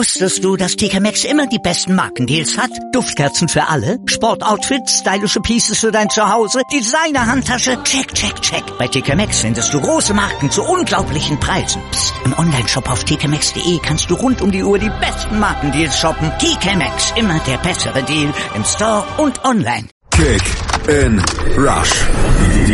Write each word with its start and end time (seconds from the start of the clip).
Wusstest 0.00 0.42
du, 0.42 0.56
dass 0.56 0.76
TK 0.76 0.98
Maxx 0.98 1.24
immer 1.24 1.46
die 1.46 1.58
besten 1.58 1.94
Markendeals 1.94 2.56
hat? 2.56 2.70
Duftkerzen 2.94 3.50
für 3.50 3.68
alle, 3.68 3.98
Sportoutfits, 4.06 5.00
stylische 5.00 5.40
Pieces 5.40 5.78
für 5.78 5.92
dein 5.92 6.08
Zuhause, 6.08 6.62
Designer-Handtasche, 6.72 7.82
check, 7.82 8.14
check, 8.14 8.40
check. 8.40 8.62
Bei 8.78 8.88
TK 8.88 9.14
Maxx 9.14 9.40
findest 9.40 9.74
du 9.74 9.78
große 9.78 10.14
Marken 10.14 10.50
zu 10.50 10.62
unglaublichen 10.62 11.38
Preisen. 11.38 11.82
Psst. 11.90 12.14
im 12.24 12.32
Onlineshop 12.38 12.90
auf 12.90 13.04
tkmaxx.de 13.04 13.78
kannst 13.82 14.10
du 14.10 14.14
rund 14.14 14.40
um 14.40 14.50
die 14.50 14.64
Uhr 14.64 14.78
die 14.78 14.88
besten 14.88 15.38
Markendeals 15.38 15.98
shoppen. 15.98 16.32
TK 16.38 16.76
Maxx, 16.76 17.12
immer 17.16 17.38
der 17.40 17.58
bessere 17.58 18.02
Deal 18.02 18.32
im 18.54 18.64
Store 18.64 19.04
und 19.18 19.44
online. 19.44 19.86
Kick 20.12 20.42
in 20.88 21.22
Rush. 21.58 21.92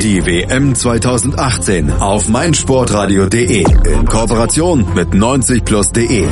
Die 0.01 0.25
WM 0.25 0.77
2018 0.77 1.91
auf 1.91 2.29
meinsportradio.de 2.29 3.65
in 3.85 4.07
Kooperation 4.07 4.87
mit 4.95 5.09
90plus.de. 5.09 6.29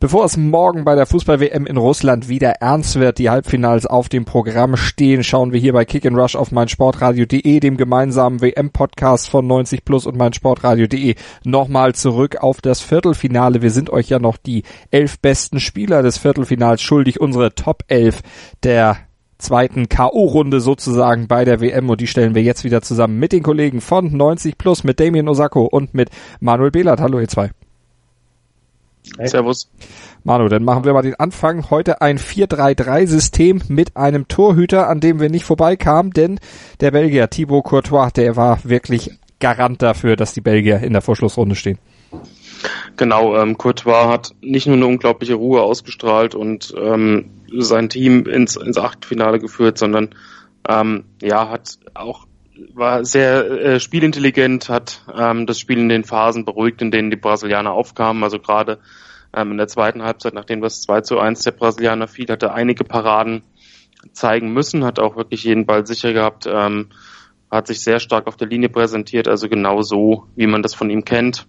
Bevor 0.00 0.24
es 0.24 0.36
morgen 0.36 0.84
bei 0.84 0.94
der 0.94 1.06
Fußball-WM 1.06 1.66
in 1.66 1.76
Russland 1.76 2.28
wieder 2.28 2.50
ernst 2.60 3.00
wird, 3.00 3.18
die 3.18 3.30
Halbfinals 3.30 3.84
auf 3.84 4.08
dem 4.08 4.24
Programm 4.24 4.76
stehen, 4.76 5.24
schauen 5.24 5.52
wir 5.52 5.58
hier 5.58 5.72
bei 5.72 5.84
Kick 5.84 6.06
Rush 6.06 6.36
auf 6.36 6.52
meinsportradio.de, 6.52 7.58
dem 7.58 7.76
gemeinsamen 7.76 8.40
WM-Podcast 8.40 9.28
von 9.28 9.48
90 9.48 9.84
Plus 9.84 10.06
und 10.06 10.16
meinsportradio.de, 10.16 11.16
nochmal 11.42 11.96
zurück 11.96 12.36
auf 12.36 12.60
das 12.60 12.80
Viertelfinale. 12.80 13.60
Wir 13.60 13.72
sind 13.72 13.90
euch 13.90 14.08
ja 14.08 14.20
noch 14.20 14.36
die 14.36 14.62
elf 14.92 15.18
besten 15.18 15.58
Spieler 15.58 16.04
des 16.04 16.16
Viertelfinals 16.16 16.80
schuldig, 16.80 17.20
unsere 17.20 17.56
Top 17.56 17.82
11 17.88 18.20
der 18.62 18.98
zweiten 19.38 19.88
K.O.-Runde 19.88 20.60
sozusagen 20.60 21.26
bei 21.26 21.44
der 21.44 21.60
WM 21.60 21.90
und 21.90 22.00
die 22.00 22.06
stellen 22.06 22.36
wir 22.36 22.42
jetzt 22.44 22.62
wieder 22.62 22.82
zusammen 22.82 23.18
mit 23.18 23.32
den 23.32 23.42
Kollegen 23.42 23.80
von 23.80 24.16
90 24.16 24.58
Plus, 24.58 24.84
mit 24.84 25.00
Damien 25.00 25.26
Osako 25.26 25.64
und 25.64 25.92
mit 25.92 26.10
Manuel 26.38 26.70
Behlert. 26.70 27.00
Hallo 27.00 27.18
ihr 27.18 27.26
zwei. 27.26 27.50
Hey. 29.16 29.28
Servus. 29.28 29.70
Manu, 30.24 30.48
dann 30.48 30.64
machen 30.64 30.84
wir 30.84 30.92
mal 30.92 31.02
den 31.02 31.14
Anfang. 31.14 31.70
Heute 31.70 32.00
ein 32.00 32.18
4-3-3-System 32.18 33.62
mit 33.68 33.96
einem 33.96 34.28
Torhüter, 34.28 34.88
an 34.88 35.00
dem 35.00 35.20
wir 35.20 35.30
nicht 35.30 35.44
vorbeikamen, 35.44 36.12
denn 36.12 36.38
der 36.80 36.90
Belgier 36.90 37.30
Thibaut 37.30 37.64
Courtois, 37.64 38.10
der 38.10 38.36
war 38.36 38.58
wirklich 38.64 39.12
Garant 39.40 39.82
dafür, 39.82 40.16
dass 40.16 40.34
die 40.34 40.40
Belgier 40.40 40.80
in 40.80 40.92
der 40.92 41.02
Vorschlussrunde 41.02 41.54
stehen. 41.54 41.78
Genau, 42.96 43.36
ähm, 43.36 43.56
Courtois 43.56 44.08
hat 44.08 44.34
nicht 44.40 44.66
nur 44.66 44.76
eine 44.76 44.86
unglaubliche 44.86 45.34
Ruhe 45.34 45.62
ausgestrahlt 45.62 46.34
und 46.34 46.74
ähm, 46.76 47.30
sein 47.56 47.88
Team 47.88 48.26
ins, 48.26 48.56
ins 48.56 48.78
Achtelfinale 48.78 49.38
geführt, 49.38 49.78
sondern 49.78 50.10
ähm, 50.68 51.04
ja, 51.22 51.48
hat 51.48 51.78
auch 51.94 52.27
war 52.74 53.04
sehr 53.04 53.50
äh, 53.50 53.80
spielintelligent, 53.80 54.68
hat 54.68 55.02
ähm, 55.14 55.46
das 55.46 55.58
Spiel 55.58 55.78
in 55.78 55.88
den 55.88 56.04
Phasen 56.04 56.44
beruhigt, 56.44 56.82
in 56.82 56.90
denen 56.90 57.10
die 57.10 57.16
Brasilianer 57.16 57.72
aufkamen. 57.72 58.22
Also 58.22 58.38
gerade 58.38 58.78
ähm, 59.34 59.52
in 59.52 59.58
der 59.58 59.68
zweiten 59.68 60.02
Halbzeit, 60.02 60.34
nachdem 60.34 60.60
das 60.60 60.82
2 60.82 61.02
zu 61.02 61.18
1 61.18 61.42
der 61.42 61.52
Brasilianer 61.52 62.08
fiel, 62.08 62.28
hat 62.28 62.42
er 62.42 62.54
einige 62.54 62.84
Paraden 62.84 63.42
zeigen 64.12 64.52
müssen, 64.52 64.84
hat 64.84 64.98
auch 64.98 65.16
wirklich 65.16 65.44
jeden 65.44 65.66
Ball 65.66 65.86
sicher 65.86 66.12
gehabt, 66.12 66.46
ähm, 66.46 66.88
hat 67.50 67.66
sich 67.66 67.80
sehr 67.80 68.00
stark 68.00 68.26
auf 68.26 68.36
der 68.36 68.48
Linie 68.48 68.68
präsentiert, 68.68 69.28
also 69.28 69.48
genau 69.48 69.82
so, 69.82 70.26
wie 70.36 70.46
man 70.46 70.62
das 70.62 70.74
von 70.74 70.90
ihm 70.90 71.04
kennt. 71.04 71.46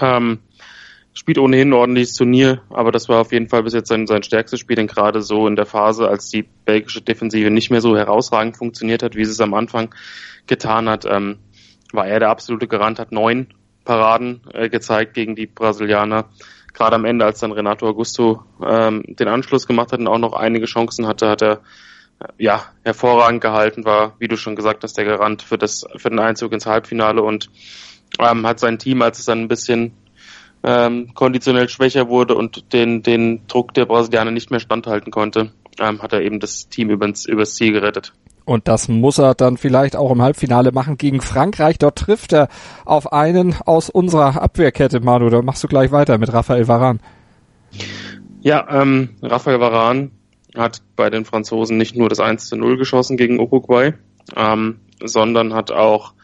Ähm, 0.00 0.40
spielt 1.14 1.38
ohnehin 1.38 1.70
ein 1.70 1.74
ordentliches 1.74 2.14
Turnier, 2.14 2.62
aber 2.70 2.90
das 2.90 3.08
war 3.08 3.20
auf 3.20 3.32
jeden 3.32 3.48
Fall 3.48 3.62
bis 3.62 3.74
jetzt 3.74 3.88
sein, 3.88 4.06
sein 4.06 4.22
stärkstes 4.22 4.60
Spiel, 4.60 4.76
denn 4.76 4.86
gerade 4.86 5.20
so 5.20 5.46
in 5.46 5.56
der 5.56 5.66
Phase, 5.66 6.08
als 6.08 6.28
die 6.30 6.46
belgische 6.64 7.02
Defensive 7.02 7.50
nicht 7.50 7.70
mehr 7.70 7.80
so 7.80 7.96
herausragend 7.96 8.56
funktioniert 8.56 9.02
hat, 9.02 9.14
wie 9.14 9.24
sie 9.24 9.32
es 9.32 9.40
am 9.40 9.54
Anfang 9.54 9.94
getan 10.46 10.88
hat, 10.88 11.04
ähm, 11.04 11.38
war 11.92 12.06
er 12.06 12.18
der 12.18 12.30
absolute 12.30 12.66
Garant, 12.66 12.98
hat 12.98 13.12
neun 13.12 13.48
Paraden 13.84 14.40
äh, 14.52 14.68
gezeigt 14.68 15.14
gegen 15.14 15.36
die 15.36 15.46
Brasilianer. 15.46 16.26
Gerade 16.72 16.96
am 16.96 17.04
Ende, 17.04 17.26
als 17.26 17.40
dann 17.40 17.52
Renato 17.52 17.86
Augusto 17.86 18.44
ähm, 18.64 19.02
den 19.06 19.28
Anschluss 19.28 19.66
gemacht 19.66 19.92
hat 19.92 20.00
und 20.00 20.08
auch 20.08 20.18
noch 20.18 20.32
einige 20.32 20.64
Chancen 20.64 21.06
hatte, 21.06 21.28
hat 21.28 21.42
er 21.42 21.60
äh, 22.20 22.28
ja 22.38 22.64
hervorragend 22.84 23.42
gehalten, 23.42 23.84
war, 23.84 24.16
wie 24.18 24.28
du 24.28 24.36
schon 24.36 24.56
gesagt 24.56 24.82
hast, 24.82 24.96
der 24.96 25.04
Garant 25.04 25.42
für 25.42 25.58
das 25.58 25.84
für 25.96 26.08
den 26.08 26.18
Einzug 26.20 26.52
ins 26.52 26.64
Halbfinale 26.64 27.22
und 27.22 27.50
ähm, 28.18 28.46
hat 28.46 28.60
sein 28.60 28.78
Team, 28.78 29.02
als 29.02 29.18
es 29.18 29.26
dann 29.26 29.40
ein 29.40 29.48
bisschen 29.48 29.92
ähm, 30.64 31.12
konditionell 31.14 31.68
schwächer 31.68 32.08
wurde 32.08 32.34
und 32.34 32.72
den, 32.72 33.02
den 33.02 33.46
Druck 33.48 33.74
der 33.74 33.86
Brasilianer 33.86 34.30
nicht 34.30 34.50
mehr 34.50 34.60
standhalten 34.60 35.10
konnte, 35.10 35.52
ähm, 35.80 36.02
hat 36.02 36.12
er 36.12 36.22
eben 36.22 36.40
das 36.40 36.68
Team 36.68 36.90
übers, 36.90 37.26
übers 37.26 37.54
Ziel 37.54 37.72
gerettet. 37.72 38.12
Und 38.44 38.66
das 38.66 38.88
muss 38.88 39.18
er 39.18 39.34
dann 39.34 39.56
vielleicht 39.56 39.94
auch 39.94 40.10
im 40.10 40.20
Halbfinale 40.20 40.72
machen 40.72 40.98
gegen 40.98 41.20
Frankreich. 41.20 41.78
Dort 41.78 41.96
trifft 41.96 42.32
er 42.32 42.48
auf 42.84 43.12
einen 43.12 43.54
aus 43.64 43.88
unserer 43.88 44.42
Abwehrkette, 44.42 45.00
Manu. 45.00 45.30
Da 45.30 45.42
machst 45.42 45.62
du 45.62 45.68
gleich 45.68 45.92
weiter 45.92 46.18
mit 46.18 46.32
Raphael 46.32 46.66
Varan. 46.66 47.00
Ja, 48.40 48.66
ähm, 48.82 49.10
Raphael 49.22 49.60
Varan 49.60 50.10
hat 50.56 50.82
bei 50.96 51.08
den 51.08 51.24
Franzosen 51.24 51.78
nicht 51.78 51.96
nur 51.96 52.08
das 52.08 52.20
1 52.20 52.48
zu 52.48 52.56
0 52.56 52.76
geschossen 52.76 53.16
gegen 53.16 53.38
Uruguay, 53.38 53.94
ähm, 54.36 54.80
sondern 55.02 55.54
hat 55.54 55.70
auch 55.70 56.14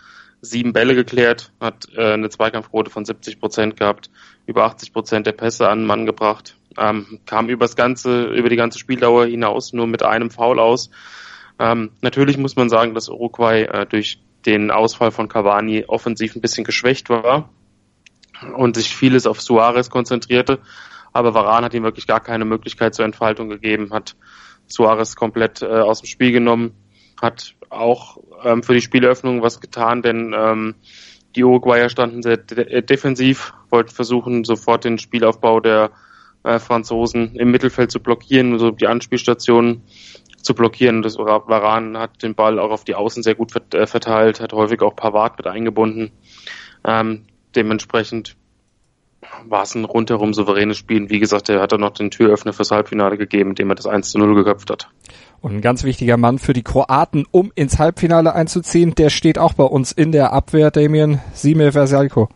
sieben 0.41 0.73
Bälle 0.73 0.95
geklärt, 0.95 1.53
hat 1.61 1.89
äh, 1.97 2.15
eine 2.15 2.31
Zweikampfquote 2.31 2.91
von 2.91 3.05
70 3.05 3.41
Prozent 3.41 3.77
gehabt, 3.77 4.11
über 4.47 4.65
80 4.65 4.93
Prozent 4.93 5.27
der 5.27 5.33
Pässe 5.33 5.69
an 5.69 5.81
den 5.81 5.87
Mann 5.87 6.07
gebracht, 6.07 6.57
ähm, 6.77 7.21
kam 7.27 7.49
über 7.49 7.65
das 7.65 7.77
ganze, 7.77 8.27
über 8.27 8.49
die 8.49 8.57
ganze 8.57 8.79
Spieldauer 8.79 9.27
hinaus 9.27 9.73
nur 9.73 9.87
mit 9.87 10.03
einem 10.03 10.31
Foul 10.31 10.59
aus. 10.59 10.91
Ähm, 11.59 11.91
natürlich 12.01 12.39
muss 12.39 12.57
man 12.57 12.69
sagen, 12.69 12.95
dass 12.95 13.09
Uruguay 13.09 13.63
äh, 13.63 13.87
durch 13.87 14.21
den 14.47 14.71
Ausfall 14.71 15.11
von 15.11 15.29
Cavani 15.29 15.85
offensiv 15.87 16.37
ein 16.37 16.41
bisschen 16.41 16.65
geschwächt 16.65 17.11
war 17.11 17.51
und 18.57 18.77
sich 18.77 18.95
vieles 18.95 19.27
auf 19.27 19.41
Suarez 19.41 19.91
konzentrierte. 19.91 20.61
Aber 21.13 21.35
Varan 21.35 21.65
hat 21.65 21.75
ihm 21.75 21.83
wirklich 21.83 22.07
gar 22.07 22.21
keine 22.21 22.45
Möglichkeit 22.45 22.95
zur 22.95 23.05
Entfaltung 23.05 23.49
gegeben, 23.49 23.93
hat 23.93 24.15
Suarez 24.69 25.17
komplett 25.17 25.63
äh, 25.63 25.67
aus 25.67 26.01
dem 26.01 26.07
Spiel 26.07 26.31
genommen, 26.31 26.75
hat 27.21 27.55
auch 27.71 28.19
ähm, 28.45 28.63
für 28.63 28.75
die 28.75 28.81
Spieleröffnung 28.81 29.43
was 29.43 29.61
getan, 29.61 30.03
denn 30.03 30.35
ähm, 30.37 30.75
die 31.37 31.45
Uruguayer 31.45 31.89
standen 31.89 32.23
sehr 32.23 32.37
de 32.37 32.65
äh, 32.65 32.83
defensiv, 32.83 33.53
wollten 33.71 33.91
versuchen, 33.91 34.45
sofort 34.45 34.85
den 34.85 34.99
Spielaufbau 34.99 35.61
der 35.61 35.91
äh, 36.45 36.59
Franzosen 36.59 37.37
im 37.37 37.51
Mittelfeld 37.51 37.91
zu 37.91 38.01
blockieren, 38.01 38.59
so 38.59 38.71
die 38.71 38.87
Anspielstationen 38.87 39.83
zu 40.41 40.55
blockieren. 40.55 41.03
Das 41.03 41.19
Varan 41.19 41.99
hat 41.99 42.23
den 42.23 42.35
Ball 42.35 42.59
auch 42.59 42.71
auf 42.71 42.85
die 42.85 42.95
Außen 42.95 43.23
sehr 43.23 43.35
gut 43.35 43.53
äh, 43.75 43.87
verteilt, 43.87 44.41
hat 44.41 44.53
häufig 44.53 44.81
auch 44.81 44.97
Pavard 44.97 45.37
mit 45.37 45.47
eingebunden. 45.47 46.13
Ähm, 46.85 47.27
dementsprechend 47.55 48.37
war 49.47 49.63
es 49.63 49.75
ein 49.75 49.85
rundherum 49.85 50.33
souveränes 50.35 50.77
Spiel. 50.77 51.11
Wie 51.11 51.19
gesagt, 51.19 51.49
er 51.49 51.61
hat 51.61 51.73
dann 51.73 51.81
noch 51.81 51.91
den 51.91 52.11
Türöffner 52.11 52.53
fürs 52.53 52.71
Halbfinale 52.71 53.19
gegeben, 53.19 53.51
indem 53.51 53.71
er 53.71 53.75
das 53.75 53.87
1 53.87 54.11
zu 54.11 54.19
0 54.19 54.35
geköpft 54.35 54.71
hat. 54.71 54.89
Und 55.41 55.55
ein 55.55 55.61
ganz 55.61 55.85
wichtiger 55.85 56.17
Mann 56.17 56.39
für 56.39 56.53
die 56.53 56.63
Kroaten, 56.63 57.25
um 57.31 57.53
ins 57.55 57.79
Halbfinale 57.79 58.35
einzuziehen, 58.35 58.95
der 58.97 59.11
steht 59.11 59.39
auch 59.39 59.53
bei 59.53 59.65
uns 59.65 59.93
in 59.93 60.13
der 60.13 60.33
Abwehr, 60.33 60.71
Damien 60.71 61.21
Simil 61.33 61.73
Versalko. 61.73 62.29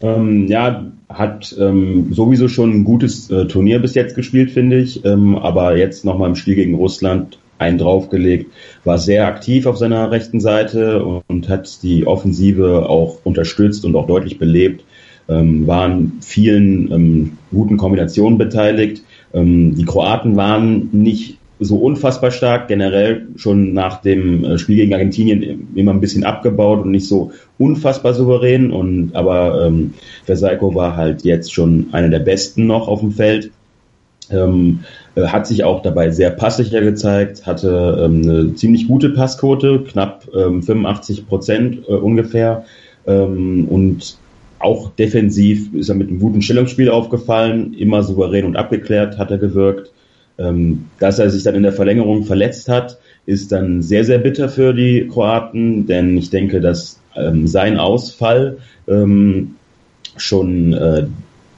Ähm, 0.00 0.46
ja, 0.46 0.86
hat 1.08 1.54
ähm, 1.58 2.12
sowieso 2.12 2.48
schon 2.48 2.70
ein 2.72 2.84
gutes 2.84 3.30
äh, 3.30 3.46
Turnier 3.46 3.80
bis 3.80 3.94
jetzt 3.94 4.16
gespielt, 4.16 4.50
finde 4.50 4.78
ich. 4.78 5.04
Ähm, 5.04 5.36
aber 5.36 5.76
jetzt 5.76 6.04
nochmal 6.04 6.30
im 6.30 6.36
Spiel 6.36 6.54
gegen 6.54 6.74
Russland 6.74 7.38
einen 7.58 7.76
draufgelegt, 7.76 8.50
war 8.84 8.96
sehr 8.98 9.26
aktiv 9.26 9.66
auf 9.66 9.76
seiner 9.76 10.10
rechten 10.10 10.40
Seite 10.40 11.04
und, 11.04 11.22
und 11.28 11.48
hat 11.50 11.82
die 11.82 12.06
Offensive 12.06 12.88
auch 12.88 13.18
unterstützt 13.24 13.84
und 13.84 13.94
auch 13.94 14.06
deutlich 14.06 14.38
belebt. 14.38 14.82
Ähm, 15.30 15.66
waren 15.66 16.18
vielen 16.20 16.92
ähm, 16.92 17.38
guten 17.52 17.76
Kombinationen 17.76 18.36
beteiligt. 18.36 19.02
Ähm, 19.32 19.76
die 19.76 19.84
Kroaten 19.84 20.36
waren 20.36 20.88
nicht 20.92 21.38
so 21.60 21.76
unfassbar 21.76 22.30
stark, 22.30 22.68
generell 22.68 23.28
schon 23.36 23.74
nach 23.74 24.00
dem 24.00 24.44
äh, 24.44 24.58
Spiel 24.58 24.76
gegen 24.76 24.94
Argentinien 24.94 25.68
immer 25.74 25.92
ein 25.92 26.00
bisschen 26.00 26.24
abgebaut 26.24 26.84
und 26.84 26.90
nicht 26.90 27.06
so 27.06 27.32
unfassbar 27.58 28.14
souverän. 28.14 28.72
Und 28.72 29.14
aber 29.14 29.66
ähm, 29.66 29.94
Versailco 30.24 30.74
war 30.74 30.96
halt 30.96 31.22
jetzt 31.22 31.52
schon 31.52 31.88
einer 31.92 32.08
der 32.08 32.20
besten 32.20 32.66
noch 32.66 32.88
auf 32.88 33.00
dem 33.00 33.12
Feld. 33.12 33.50
Ähm, 34.30 34.80
äh, 35.16 35.26
hat 35.26 35.46
sich 35.46 35.64
auch 35.64 35.82
dabei 35.82 36.10
sehr 36.10 36.30
passsicher 36.30 36.80
gezeigt, 36.80 37.46
hatte 37.46 38.00
ähm, 38.04 38.22
eine 38.22 38.54
ziemlich 38.54 38.88
gute 38.88 39.10
Passquote, 39.10 39.84
knapp 39.84 40.28
ähm, 40.34 40.62
85 40.62 41.26
Prozent 41.26 41.88
äh, 41.88 41.92
ungefähr. 41.92 42.64
Ähm, 43.06 43.66
und 43.68 44.16
auch 44.60 44.90
defensiv 44.90 45.74
ist 45.74 45.88
er 45.88 45.94
mit 45.94 46.08
einem 46.08 46.20
guten 46.20 46.42
Stellungsspiel 46.42 46.90
aufgefallen, 46.90 47.74
immer 47.74 48.02
souverän 48.02 48.44
und 48.44 48.56
abgeklärt 48.56 49.18
hat 49.18 49.30
er 49.30 49.38
gewirkt. 49.38 49.90
Ähm, 50.38 50.86
dass 50.98 51.18
er 51.18 51.28
sich 51.30 51.42
dann 51.42 51.54
in 51.54 51.62
der 51.62 51.72
Verlängerung 51.72 52.24
verletzt 52.24 52.68
hat, 52.68 52.98
ist 53.26 53.52
dann 53.52 53.82
sehr, 53.82 54.04
sehr 54.04 54.18
bitter 54.18 54.48
für 54.48 54.72
die 54.72 55.06
Kroaten, 55.06 55.86
denn 55.86 56.16
ich 56.16 56.30
denke, 56.30 56.60
dass 56.60 57.00
ähm, 57.16 57.46
sein 57.46 57.78
Ausfall 57.78 58.58
ähm, 58.88 59.56
schon 60.16 60.72
äh, 60.72 61.06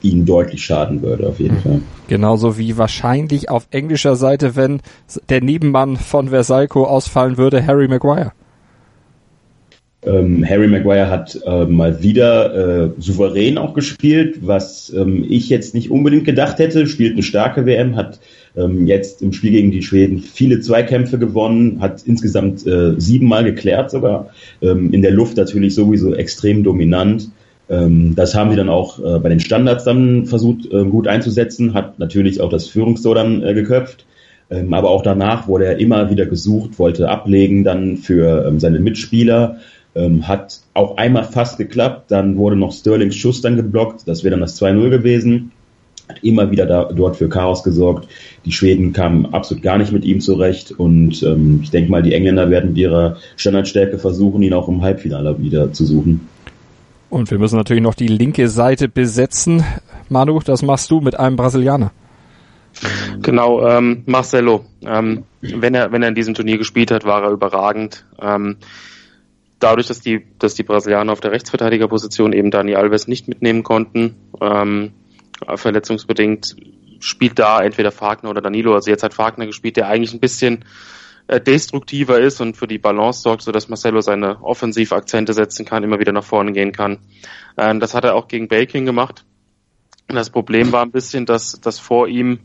ihnen 0.01 0.25
deutlich 0.25 0.65
schaden 0.65 1.01
würde, 1.01 1.27
auf 1.27 1.39
jeden 1.39 1.59
Fall. 1.59 1.81
Genauso 2.07 2.57
wie 2.57 2.77
wahrscheinlich 2.77 3.49
auf 3.49 3.67
englischer 3.71 4.15
Seite, 4.15 4.55
wenn 4.55 4.81
der 5.29 5.41
Nebenmann 5.41 5.95
von 5.95 6.29
Versalco 6.29 6.85
ausfallen 6.85 7.37
würde, 7.37 7.65
Harry 7.65 7.87
Maguire. 7.87 8.33
Ähm, 10.05 10.45
Harry 10.47 10.67
Maguire 10.67 11.09
hat 11.09 11.39
äh, 11.45 11.65
mal 11.65 12.03
wieder 12.03 12.85
äh, 12.85 12.89
souverän 12.97 13.57
auch 13.57 13.73
gespielt, 13.73 14.39
was 14.41 14.91
ähm, 14.93 15.25
ich 15.27 15.49
jetzt 15.49 15.73
nicht 15.73 15.91
unbedingt 15.91 16.25
gedacht 16.25 16.59
hätte. 16.59 16.87
Spielt 16.87 17.13
eine 17.13 17.23
starke 17.23 17.65
WM, 17.65 17.95
hat 17.95 18.19
ähm, 18.57 18.85
jetzt 18.85 19.21
im 19.21 19.31
Spiel 19.31 19.51
gegen 19.51 19.71
die 19.71 19.81
Schweden 19.81 20.19
viele 20.19 20.59
Zweikämpfe 20.59 21.17
gewonnen, 21.19 21.79
hat 21.79 22.03
insgesamt 22.03 22.65
äh, 22.67 22.99
siebenmal 22.99 23.45
geklärt 23.45 23.91
sogar. 23.91 24.29
Ähm, 24.61 24.91
in 24.93 25.01
der 25.01 25.11
Luft 25.11 25.37
natürlich 25.37 25.73
sowieso 25.73 26.13
extrem 26.13 26.63
dominant. 26.63 27.29
Ähm, 27.69 28.13
das 28.15 28.35
haben 28.35 28.51
sie 28.51 28.57
dann 28.57 28.69
auch 28.69 28.99
äh, 28.99 29.19
bei 29.19 29.29
den 29.29 29.39
Standards 29.39 29.85
dann 29.85 30.25
versucht 30.25 30.65
äh, 30.65 30.83
gut 30.83 31.07
einzusetzen, 31.07 31.73
hat 31.73 31.97
natürlich 31.97 32.41
auch 32.41 32.49
das 32.49 32.67
Führungstor 32.67 33.15
dann 33.15 33.41
äh, 33.41 33.53
geköpft. 33.53 34.05
Ähm, 34.49 34.73
aber 34.73 34.89
auch 34.89 35.01
danach 35.01 35.47
wurde 35.47 35.65
er 35.65 35.79
immer 35.79 36.09
wieder 36.09 36.25
gesucht, 36.25 36.77
wollte 36.77 37.09
ablegen 37.09 37.63
dann 37.63 37.95
für 37.95 38.53
seine 38.57 38.79
Mitspieler 38.79 39.59
ähm, 39.95 40.27
hat 40.27 40.59
auch 40.73 40.97
einmal 40.97 41.23
fast 41.23 41.57
geklappt, 41.57 42.11
dann 42.11 42.37
wurde 42.37 42.55
noch 42.55 42.71
Sterlings 42.71 43.15
Schuss 43.15 43.41
dann 43.41 43.55
geblockt, 43.55 44.07
das 44.07 44.23
wäre 44.23 44.31
dann 44.31 44.41
das 44.41 44.61
2-0 44.61 44.89
gewesen. 44.89 45.51
Hat 46.09 46.21
immer 46.21 46.51
wieder 46.51 46.65
da, 46.65 46.91
dort 46.93 47.15
für 47.15 47.29
Chaos 47.29 47.63
gesorgt. 47.63 48.09
Die 48.43 48.51
Schweden 48.51 48.91
kamen 48.91 49.33
absolut 49.33 49.63
gar 49.63 49.77
nicht 49.77 49.93
mit 49.93 50.03
ihm 50.03 50.19
zurecht 50.19 50.71
und 50.71 51.23
ähm, 51.23 51.61
ich 51.63 51.71
denke 51.71 51.89
mal, 51.89 52.03
die 52.03 52.13
Engländer 52.13 52.49
werden 52.49 52.71
mit 52.71 52.77
ihrer 52.77 53.17
Standardstärke 53.37 53.97
versuchen, 53.97 54.43
ihn 54.43 54.53
auch 54.53 54.67
im 54.67 54.81
Halbfinale 54.81 55.39
wieder 55.39 55.71
zu 55.71 55.85
suchen. 55.85 56.27
Und 57.09 57.29
wir 57.29 57.37
müssen 57.37 57.57
natürlich 57.57 57.83
noch 57.83 57.93
die 57.93 58.07
linke 58.07 58.49
Seite 58.49 58.89
besetzen. 58.89 59.63
Manu, 60.09 60.39
das 60.43 60.63
machst 60.63 60.89
du 60.89 60.99
mit 60.99 61.17
einem 61.17 61.35
Brasilianer. 61.35 61.91
Genau, 63.21 63.67
ähm, 63.67 64.03
Marcelo. 64.05 64.65
Ähm, 64.83 65.23
wenn 65.41 65.75
er 65.75 65.91
wenn 65.91 66.01
er 66.01 66.09
in 66.09 66.15
diesem 66.15 66.33
Turnier 66.33 66.57
gespielt 66.57 66.91
hat, 66.91 67.05
war 67.05 67.23
er 67.23 67.31
überragend. 67.31 68.05
Ähm, 68.19 68.57
dadurch, 69.63 69.87
dass 69.87 70.01
die, 70.01 70.25
dass 70.39 70.55
die 70.55 70.63
Brasilianer 70.63 71.11
auf 71.11 71.21
der 71.21 71.31
Rechtsverteidigerposition 71.31 72.33
eben 72.33 72.51
Dani 72.51 72.75
Alves 72.75 73.07
nicht 73.07 73.27
mitnehmen 73.27 73.63
konnten, 73.63 74.15
ähm, 74.41 74.93
verletzungsbedingt, 75.55 76.55
spielt 76.99 77.39
da 77.39 77.61
entweder 77.61 77.91
Fagner 77.91 78.29
oder 78.29 78.41
Danilo. 78.41 78.73
Also 78.73 78.89
jetzt 78.89 79.03
hat 79.03 79.13
Fagner 79.13 79.45
gespielt, 79.45 79.77
der 79.77 79.87
eigentlich 79.87 80.13
ein 80.13 80.19
bisschen 80.19 80.65
äh, 81.27 81.39
destruktiver 81.39 82.19
ist 82.19 82.41
und 82.41 82.57
für 82.57 82.67
die 82.67 82.77
Balance 82.77 83.21
sorgt, 83.21 83.43
sodass 83.43 83.69
Marcelo 83.69 84.01
seine 84.01 84.43
Offensivakzente 84.43 85.33
setzen 85.33 85.65
kann, 85.65 85.83
immer 85.83 85.99
wieder 85.99 86.11
nach 86.11 86.23
vorne 86.23 86.51
gehen 86.51 86.71
kann. 86.71 86.99
Ähm, 87.57 87.79
das 87.79 87.93
hat 87.93 88.03
er 88.03 88.15
auch 88.15 88.27
gegen 88.27 88.47
Baking 88.47 88.85
gemacht. 88.85 89.25
Das 90.07 90.29
Problem 90.29 90.71
war 90.71 90.83
ein 90.83 90.91
bisschen, 90.91 91.25
dass, 91.25 91.59
dass 91.61 91.79
vor 91.79 92.07
ihm 92.07 92.39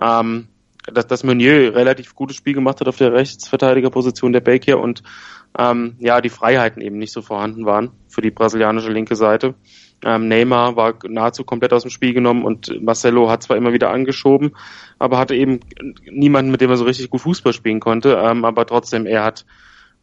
ähm, 0.00 0.48
dass, 0.92 1.06
dass 1.06 1.24
Meunier 1.24 1.74
relativ 1.74 2.14
gutes 2.14 2.36
Spiel 2.36 2.54
gemacht 2.54 2.80
hat 2.80 2.88
auf 2.88 2.96
der 2.96 3.12
Rechtsverteidigerposition 3.12 4.32
der 4.32 4.40
Baker 4.40 4.78
und 4.78 5.02
ähm, 5.58 5.96
ja, 5.98 6.20
die 6.20 6.28
Freiheiten 6.28 6.82
eben 6.82 6.98
nicht 6.98 7.12
so 7.12 7.22
vorhanden 7.22 7.64
waren 7.64 7.90
für 8.08 8.20
die 8.20 8.30
brasilianische 8.30 8.90
linke 8.90 9.16
Seite. 9.16 9.54
Ähm, 10.04 10.28
Neymar 10.28 10.76
war 10.76 10.94
nahezu 11.08 11.44
komplett 11.44 11.72
aus 11.72 11.82
dem 11.82 11.90
Spiel 11.90 12.14
genommen 12.14 12.44
und 12.44 12.80
Marcelo 12.82 13.28
hat 13.28 13.42
zwar 13.42 13.56
immer 13.56 13.72
wieder 13.72 13.90
angeschoben, 13.90 14.52
aber 14.98 15.18
hatte 15.18 15.34
eben 15.34 15.60
niemanden, 16.08 16.50
mit 16.50 16.60
dem 16.60 16.70
er 16.70 16.76
so 16.76 16.84
richtig 16.84 17.10
gut 17.10 17.20
Fußball 17.22 17.52
spielen 17.52 17.80
konnte. 17.80 18.20
Ähm, 18.22 18.44
aber 18.44 18.64
trotzdem, 18.66 19.06
er 19.06 19.24
hat 19.24 19.44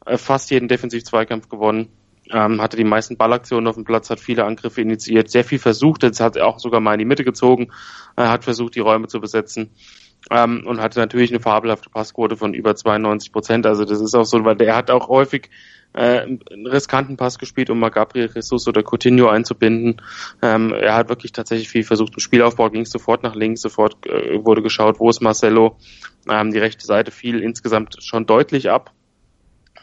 äh, 0.06 0.18
fast 0.18 0.52
jeden 0.52 0.68
Defensiv-Zweikampf 0.68 1.48
gewonnen, 1.48 1.90
ähm, 2.31 2.62
hatte 2.62 2.77
die 2.77 2.83
meisten 2.83 3.18
Ballaktionen 3.18 3.68
auf 3.68 3.75
dem 3.75 3.83
Platz, 3.83 4.10
hat 4.10 4.19
viele 4.19 4.45
Angriffe 4.45 4.81
initiiert, 4.81 5.30
sehr 5.30 5.44
viel 5.44 5.60
versucht, 5.60 6.04
jetzt 6.04 6.19
hat 6.19 6.36
er 6.36 6.48
auch 6.48 6.60
sogar 6.60 6.80
mal 6.80 6.94
in 6.94 7.00
die 7.00 7.06
Mitte 7.06 7.24
gezogen, 7.24 7.72
äh, 8.16 8.24
hat 8.24 8.44
versucht, 8.44 8.75
die 8.75 8.80
Räume 8.80 9.07
zu 9.07 9.19
besetzen 9.19 9.72
ähm, 10.31 10.63
und 10.66 10.81
hatte 10.81 11.00
natürlich 11.00 11.31
eine 11.31 11.39
fabelhafte 11.39 11.89
Passquote 11.89 12.36
von 12.36 12.54
über 12.54 12.75
92 12.75 13.31
Prozent. 13.31 13.66
Also 13.66 13.86
das 13.86 14.01
ist 14.01 14.16
auch 14.16 14.25
so, 14.25 14.44
weil 14.44 14.56
der 14.56 14.75
hat 14.75 14.89
auch 14.89 15.07
häufig 15.07 15.50
äh, 15.94 16.22
einen 16.22 16.68
riskanten 16.68 17.16
Pass 17.16 17.38
gespielt, 17.38 17.69
um 17.69 17.80
mal 17.80 17.89
Gabriel 17.89 18.30
Jesus 18.33 18.68
oder 18.68 18.83
Coutinho 18.83 19.30
einzubinden. 19.30 20.01
Ähm, 20.42 20.74
er 20.74 20.95
hat 20.95 21.10
wirklich 21.10 21.31
tatsächlich 21.31 21.69
viel 21.69 21.83
versucht. 21.83 22.13
Im 22.16 22.19
Spielaufbau 22.19 22.69
ging 22.69 22.81
es 22.81 22.92
sofort 22.92 23.24
nach 23.24 23.36
links, 23.36 23.62
sofort 23.62 24.06
äh, 24.07 24.44
wurde 24.44 24.62
geschaut, 24.62 25.00
wo 25.00 25.10
ist 25.10 25.21
Marcelo. 25.21 25.78
Ähm, 26.30 26.51
die 26.51 26.60
rechte 26.60 26.86
Seite 26.86 27.12
fiel 27.12 27.39
insgesamt 27.39 27.98
schon 28.04 28.25
deutlich 28.25 28.69
ab. 28.69 28.92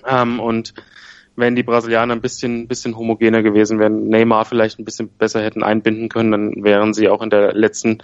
Ähm, 0.06 0.40
und 0.40 0.74
wenn 1.36 1.56
die 1.56 1.62
Brasilianer 1.62 2.14
ein 2.14 2.20
bisschen, 2.20 2.68
bisschen 2.68 2.96
homogener 2.96 3.42
gewesen 3.42 3.78
wären, 3.78 4.08
Neymar 4.08 4.44
vielleicht 4.44 4.78
ein 4.78 4.84
bisschen 4.84 5.08
besser 5.08 5.42
hätten 5.42 5.62
einbinden 5.62 6.08
können, 6.08 6.32
dann 6.32 6.64
wären 6.64 6.92
sie 6.92 7.08
auch 7.08 7.22
in 7.22 7.30
der 7.30 7.54
letzten 7.54 7.98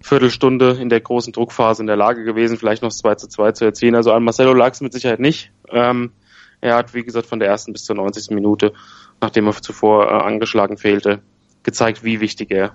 Viertelstunde 0.00 0.78
in 0.80 0.88
der 0.88 1.00
großen 1.00 1.32
Druckphase 1.32 1.82
in 1.82 1.88
der 1.88 1.96
Lage 1.96 2.24
gewesen, 2.24 2.56
vielleicht 2.56 2.82
noch 2.82 2.92
2 2.92 3.16
zu 3.16 3.28
2 3.28 3.52
zu 3.52 3.64
erzielen. 3.64 3.96
Also 3.96 4.12
an 4.12 4.22
Marcelo 4.22 4.54
lag 4.54 4.72
es 4.72 4.80
mit 4.80 4.92
Sicherheit 4.92 5.18
nicht. 5.18 5.50
Ähm, 5.70 6.12
er 6.60 6.76
hat, 6.76 6.94
wie 6.94 7.02
gesagt, 7.02 7.26
von 7.26 7.40
der 7.40 7.48
ersten 7.48 7.72
bis 7.72 7.84
zur 7.84 7.96
90. 7.96 8.30
Minute, 8.30 8.72
nachdem 9.20 9.46
er 9.46 9.54
zuvor 9.54 10.06
äh, 10.06 10.10
angeschlagen 10.10 10.76
fehlte, 10.76 11.20
gezeigt, 11.64 12.04
wie 12.04 12.20
wichtig 12.20 12.50
er 12.50 12.74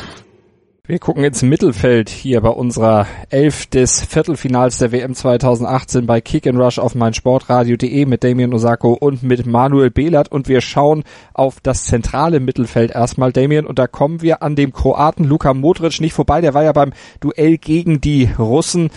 Wir 0.91 0.99
gucken 0.99 1.23
ins 1.23 1.41
Mittelfeld 1.41 2.09
hier 2.09 2.41
bei 2.41 2.49
unserer 2.49 3.07
Elf 3.29 3.65
des 3.65 4.03
Viertelfinals 4.03 4.77
der 4.77 4.91
WM 4.91 5.15
2018 5.15 6.05
bei 6.05 6.19
Kick 6.19 6.45
and 6.45 6.59
Rush 6.59 6.79
auf 6.79 6.95
meinsportradio.de 6.95 8.05
mit 8.05 8.25
Damien 8.25 8.53
Osako 8.53 8.91
und 8.91 9.23
mit 9.23 9.45
Manuel 9.45 9.89
Behlert. 9.89 10.29
Und 10.29 10.49
wir 10.49 10.59
schauen 10.59 11.05
auf 11.33 11.61
das 11.61 11.85
zentrale 11.85 12.41
Mittelfeld 12.41 12.91
erstmal, 12.91 13.31
Damien, 13.31 13.65
und 13.65 13.79
da 13.79 13.87
kommen 13.87 14.21
wir 14.21 14.43
an 14.43 14.57
dem 14.57 14.73
Kroaten 14.73 15.23
Luka 15.23 15.53
Modric 15.53 16.01
nicht 16.01 16.11
vorbei. 16.11 16.41
Der 16.41 16.53
war 16.53 16.65
ja 16.65 16.73
beim 16.73 16.91
Duell 17.21 17.57
gegen 17.57 18.01
die 18.01 18.29
Russen 18.37 18.89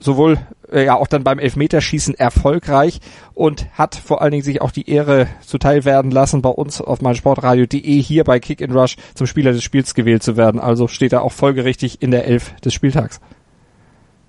sowohl 0.00 0.38
äh, 0.72 0.86
ja 0.86 0.96
auch 0.96 1.06
dann 1.06 1.22
beim 1.22 1.38
Elfmeterschießen 1.38 2.14
erfolgreich 2.14 3.00
und 3.34 3.66
hat 3.72 3.94
vor 3.94 4.22
allen 4.22 4.32
Dingen 4.32 4.42
sich 4.42 4.60
auch 4.60 4.70
die 4.70 4.90
Ehre 4.90 5.28
zuteil 5.46 5.84
werden 5.84 6.10
lassen, 6.10 6.42
bei 6.42 6.48
uns 6.48 6.80
auf 6.80 7.00
meinsportradio.de 7.00 8.02
hier 8.02 8.24
bei 8.24 8.40
Kick 8.40 8.60
in 8.60 8.72
Rush 8.72 8.96
zum 9.14 9.26
Spieler 9.26 9.52
des 9.52 9.62
Spiels 9.62 9.94
gewählt 9.94 10.22
zu 10.22 10.36
werden. 10.36 10.60
Also 10.60 10.88
steht 10.88 11.12
er 11.12 11.22
auch 11.22 11.32
folgerichtig 11.32 12.02
in 12.02 12.10
der 12.10 12.26
Elf 12.26 12.54
des 12.60 12.74
Spieltags. 12.74 13.20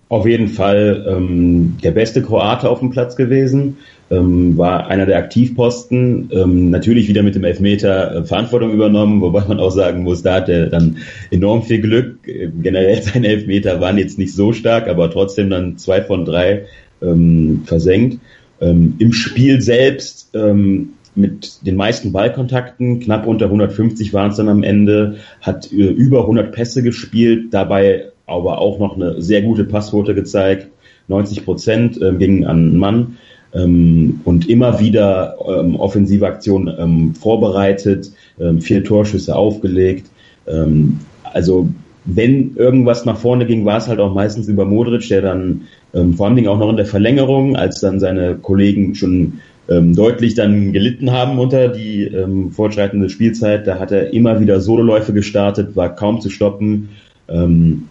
Auf 0.10 0.28
jeden 0.28 0.50
Fall 0.50 1.06
ähm, 1.08 1.78
der 1.82 1.92
beste 1.92 2.22
Kroate 2.22 2.70
auf 2.70 2.80
dem 2.80 2.90
Platz 2.90 3.16
gewesen, 3.16 3.78
ähm, 4.12 4.58
war 4.58 4.88
einer 4.88 5.06
der 5.06 5.18
Aktivposten, 5.18 6.30
ähm, 6.34 6.70
natürlich 6.70 7.08
wieder 7.08 7.24
mit 7.24 7.34
dem 7.34 7.46
Elfmeter 7.46 8.16
äh, 8.16 8.24
Verantwortung 8.26 8.74
übernommen, 8.74 9.22
wobei 9.22 9.46
man 9.46 9.60
auch 9.60 9.72
sagen 9.72 10.04
muss, 10.04 10.22
da 10.22 10.36
hat 10.36 10.50
er 10.50 10.68
dann 10.68 10.98
enorm 11.32 11.64
viel 11.64 11.80
Glück. 11.80 12.28
Äh, 12.28 12.50
generell 12.62 13.02
seine 13.02 13.28
Elfmeter 13.28 13.80
waren 13.80 13.98
jetzt 13.98 14.20
nicht 14.20 14.36
so 14.36 14.52
stark, 14.52 14.90
aber 14.90 15.10
trotzdem 15.10 15.50
dann 15.50 15.78
zwei 15.78 16.02
von 16.02 16.26
drei 16.26 16.66
ähm, 17.02 17.64
versenkt. 17.66 18.20
Ähm, 18.60 18.96
Im 19.00 19.14
Spiel 19.14 19.62
selbst 19.62 20.30
ähm, 20.34 20.90
mit 21.16 21.66
den 21.66 21.78
meisten 21.78 22.12
Ballkontakten, 22.12 23.00
knapp 23.00 23.26
unter 23.26 23.46
150 23.46 24.14
waren 24.14 24.32
es 24.32 24.38
dann 24.38 24.50
am 24.50 24.64
Ende, 24.64 25.18
hat 25.42 25.72
äh, 25.72 25.76
über 25.76 26.22
100 26.22 26.52
Pässe 26.52 26.84
gespielt, 26.84 27.54
dabei 27.54 28.12
aber 28.26 28.60
auch 28.60 28.78
noch 28.78 28.96
eine 28.96 29.22
sehr 29.22 29.42
gute 29.42 29.64
Passquote 29.64 30.14
gezeigt, 30.16 30.68
90 31.08 31.46
Prozent 31.46 32.02
äh, 32.02 32.14
gingen 32.14 32.46
an 32.46 32.58
einen 32.58 32.78
Mann 32.78 33.18
und 33.54 34.50
immer 34.50 34.80
wieder 34.80 35.36
ähm, 35.46 35.76
offensive 35.76 36.26
Aktionen 36.26 36.74
ähm, 36.80 37.16
vorbereitet, 37.16 38.12
ähm, 38.40 38.62
vier 38.62 38.84
Torschüsse 38.84 39.36
aufgelegt. 39.36 40.08
Ähm, 40.48 41.00
also 41.24 41.68
wenn 42.06 42.56
irgendwas 42.56 43.06
nach 43.06 43.18
vorne 43.18 43.46
ging, 43.46 43.66
war 43.66 43.78
es 43.78 43.88
halt 43.88 44.00
auch 44.00 44.14
meistens 44.14 44.48
über 44.48 44.66
Modric, 44.66 45.08
der 45.10 45.22
dann 45.22 45.62
ähm, 45.94 46.16
vor 46.16 46.26
allen 46.26 46.36
Dingen 46.36 46.48
auch 46.48 46.58
noch 46.58 46.70
in 46.70 46.78
der 46.78 46.86
Verlängerung, 46.86 47.56
als 47.56 47.80
dann 47.80 48.00
seine 48.00 48.36
Kollegen 48.36 48.96
schon 48.96 49.42
ähm, 49.70 49.96
deutlich 49.96 50.34
dann 50.34 50.74
gelitten 50.74 51.12
haben 51.12 51.38
unter 51.38 51.68
die 51.68 52.04
ähm, 52.04 52.52
fortschreitende 52.52 53.10
Spielzeit, 53.10 53.68
da 53.68 53.80
hat 53.80 53.92
er 53.92 54.14
immer 54.14 54.40
wieder 54.40 54.60
Sololäufe 54.60 55.14
gestartet, 55.14 55.76
war 55.76 55.96
kaum 55.96 56.22
zu 56.22 56.30
stoppen. 56.30 56.90
Ähm, 57.30 57.84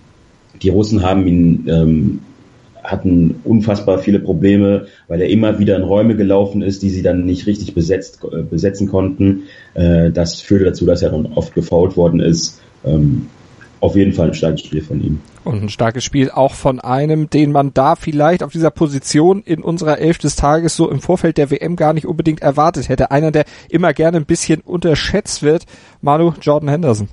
die 0.63 0.69
Russen 0.69 1.03
haben 1.03 1.27
ihn 1.27 1.65
ähm, 1.69 2.19
hatten 2.91 3.41
unfassbar 3.45 3.99
viele 3.99 4.21
Probleme, 4.21 4.87
weil 5.09 5.21
er 5.21 5.29
immer 5.29 5.59
wieder 5.59 5.77
in 5.77 5.83
Räume 5.83 6.17
gelaufen 6.17 6.63
ist, 6.63 6.83
die 6.83 6.91
sie 6.91 7.03
dann 7.03 7.25
nicht 7.25 7.47
richtig 7.47 7.75
besetzt, 7.75 8.21
äh, 8.25 8.43
besetzen 8.43 8.89
konnten. 8.89 9.45
Äh, 9.75 10.11
das 10.11 10.41
führte 10.41 10.65
dazu, 10.65 10.87
dass 10.87 11.03
er 11.03 11.11
dann 11.11 11.27
oft 11.35 11.55
gefault 11.55 11.97
worden 11.97 12.21
ist. 12.21 12.61
Ähm, 12.85 13.27
auf 13.81 13.97
jeden 13.97 14.13
Fall 14.13 14.29
ein 14.29 14.35
starkes 14.35 14.61
Spiel 14.61 14.83
von 14.83 15.03
ihm. 15.03 15.21
Und 15.45 15.63
ein 15.63 15.69
starkes 15.71 16.05
Spiel 16.05 16.31
auch 16.31 16.53
von 16.53 16.81
einem, 16.81 17.31
den 17.31 17.51
man 17.51 17.73
da 17.73 17.97
vielleicht 17.97 18.43
auf 18.43 18.53
dieser 18.53 18.71
Position 18.71 19.43
in 19.43 19.63
unserer 19.63 19.99
Elf 19.99 20.19
des 20.19 20.37
Tages 20.37 20.77
so 20.77 20.91
im 20.91 21.01
Vorfeld 21.01 21.39
der 21.39 21.51
WM 21.51 21.77
gar 21.77 21.95
nicht 21.95 22.07
unbedingt 22.07 22.43
erwartet 22.43 22.91
hätte. 22.91 23.11
Einer, 23.11 23.31
der 23.31 23.45
immer 23.71 23.95
gerne 23.95 24.19
ein 24.19 24.27
bisschen 24.27 24.61
unterschätzt 24.61 25.43
wird. 25.43 25.65
Manu, 26.03 26.35
Jordan 26.43 26.69
Henderson. 26.69 27.09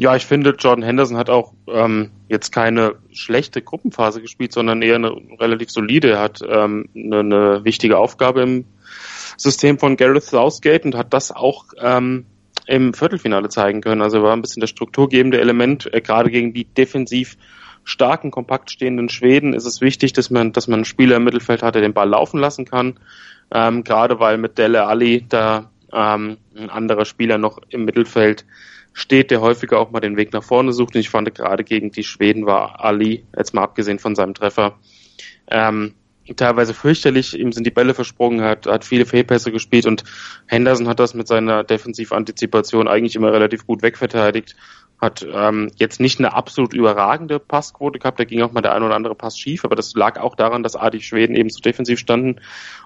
Ja, 0.00 0.16
ich 0.16 0.24
finde, 0.24 0.54
Jordan 0.58 0.82
Henderson 0.82 1.18
hat 1.18 1.28
auch 1.28 1.52
ähm, 1.68 2.10
jetzt 2.26 2.52
keine 2.52 2.94
schlechte 3.12 3.60
Gruppenphase 3.60 4.22
gespielt, 4.22 4.50
sondern 4.50 4.80
eher 4.80 4.94
eine 4.94 5.14
relativ 5.38 5.70
solide. 5.70 6.12
Er 6.12 6.20
hat 6.20 6.40
ähm, 6.42 6.88
eine, 6.96 7.18
eine 7.18 7.64
wichtige 7.66 7.98
Aufgabe 7.98 8.40
im 8.40 8.64
System 9.36 9.78
von 9.78 9.98
Gareth 9.98 10.22
Southgate 10.22 10.86
und 10.86 10.94
hat 10.94 11.12
das 11.12 11.32
auch 11.32 11.66
ähm, 11.78 12.24
im 12.66 12.94
Viertelfinale 12.94 13.50
zeigen 13.50 13.82
können. 13.82 14.00
Also 14.00 14.22
war 14.22 14.32
ein 14.32 14.40
bisschen 14.40 14.62
das 14.62 14.70
strukturgebende 14.70 15.38
Element, 15.38 15.92
äh, 15.92 16.00
gerade 16.00 16.30
gegen 16.30 16.54
die 16.54 16.64
defensiv 16.64 17.36
starken, 17.84 18.30
kompakt 18.30 18.70
stehenden 18.70 19.10
Schweden 19.10 19.52
ist 19.52 19.66
es 19.66 19.82
wichtig, 19.82 20.14
dass 20.14 20.30
man, 20.30 20.52
dass 20.52 20.66
man 20.66 20.78
einen 20.78 20.84
Spieler 20.86 21.16
im 21.16 21.24
Mittelfeld 21.24 21.62
hat, 21.62 21.74
der 21.74 21.82
den 21.82 21.92
Ball 21.92 22.08
laufen 22.08 22.40
lassen 22.40 22.64
kann. 22.64 22.98
Ähm, 23.52 23.84
gerade 23.84 24.18
weil 24.18 24.38
mit 24.38 24.56
Dele 24.56 24.86
Ali 24.86 25.26
da 25.28 25.70
ähm, 25.92 26.38
ein 26.56 26.70
anderer 26.70 27.04
Spieler 27.04 27.36
noch 27.36 27.58
im 27.68 27.84
Mittelfeld 27.84 28.46
steht, 28.92 29.30
der 29.30 29.40
häufiger 29.40 29.78
auch 29.78 29.90
mal 29.90 30.00
den 30.00 30.16
Weg 30.16 30.32
nach 30.32 30.42
vorne 30.42 30.72
sucht. 30.72 30.94
Und 30.94 31.00
ich 31.00 31.10
fand 31.10 31.34
gerade 31.34 31.64
gegen 31.64 31.90
die 31.90 32.04
Schweden 32.04 32.46
war 32.46 32.84
Ali, 32.84 33.24
jetzt 33.36 33.54
mal 33.54 33.62
abgesehen 33.62 33.98
von 33.98 34.14
seinem 34.14 34.34
Treffer, 34.34 34.78
ähm, 35.48 35.94
teilweise 36.36 36.74
fürchterlich. 36.74 37.38
Ihm 37.38 37.52
sind 37.52 37.66
die 37.66 37.70
Bälle 37.70 37.94
versprungen, 37.94 38.42
hat, 38.42 38.66
hat 38.66 38.84
viele 38.84 39.06
Fehlpässe 39.06 39.52
gespielt 39.52 39.86
und 39.86 40.04
Henderson 40.46 40.88
hat 40.88 41.00
das 41.00 41.14
mit 41.14 41.28
seiner 41.28 41.64
Defensivantizipation 41.64 42.88
eigentlich 42.88 43.16
immer 43.16 43.32
relativ 43.32 43.66
gut 43.66 43.82
wegverteidigt. 43.82 44.56
Hat 45.00 45.26
ähm, 45.32 45.70
jetzt 45.76 45.98
nicht 45.98 46.18
eine 46.18 46.34
absolut 46.34 46.74
überragende 46.74 47.38
Passquote 47.38 47.98
gehabt, 47.98 48.20
da 48.20 48.24
ging 48.24 48.42
auch 48.42 48.52
mal 48.52 48.60
der 48.60 48.74
ein 48.74 48.82
oder 48.82 48.94
andere 48.94 49.14
Pass 49.14 49.38
schief, 49.38 49.64
aber 49.64 49.74
das 49.74 49.94
lag 49.94 50.20
auch 50.20 50.36
daran, 50.36 50.62
dass 50.62 50.76
A, 50.76 50.90
die 50.90 51.00
Schweden 51.00 51.34
eben 51.34 51.48
zu 51.48 51.62
defensiv 51.62 51.98
standen 51.98 52.36